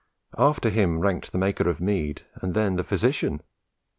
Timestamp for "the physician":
2.75-3.43